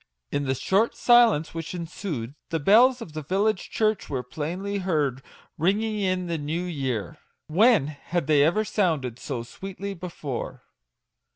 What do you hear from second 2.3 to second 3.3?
the bells of the